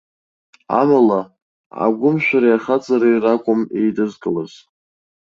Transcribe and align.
Амала, 0.79 1.21
агәымшәареи 1.83 2.55
ахаҵареи 2.57 3.17
ракәым 3.23 3.61
еидызкылаз. 3.79 4.51